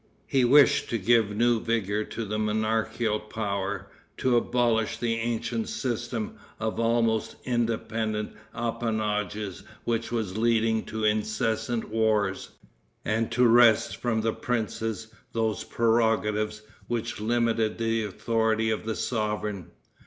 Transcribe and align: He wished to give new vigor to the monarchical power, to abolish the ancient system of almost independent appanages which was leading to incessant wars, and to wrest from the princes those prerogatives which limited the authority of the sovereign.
He 0.25 0.43
wished 0.43 0.89
to 0.89 0.97
give 0.97 1.29
new 1.37 1.59
vigor 1.59 2.03
to 2.03 2.25
the 2.25 2.39
monarchical 2.39 3.19
power, 3.19 3.85
to 4.17 4.35
abolish 4.35 4.97
the 4.97 5.19
ancient 5.19 5.69
system 5.69 6.39
of 6.59 6.79
almost 6.79 7.35
independent 7.45 8.33
appanages 8.55 9.61
which 9.83 10.11
was 10.11 10.39
leading 10.39 10.85
to 10.85 11.03
incessant 11.03 11.87
wars, 11.89 12.49
and 13.05 13.31
to 13.33 13.45
wrest 13.47 13.95
from 13.97 14.21
the 14.21 14.33
princes 14.33 15.13
those 15.33 15.63
prerogatives 15.63 16.63
which 16.87 17.21
limited 17.21 17.77
the 17.77 18.03
authority 18.03 18.71
of 18.71 18.85
the 18.87 18.95
sovereign. 18.95 19.69